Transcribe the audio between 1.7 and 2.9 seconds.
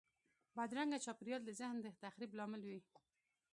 د تخریب لامل وي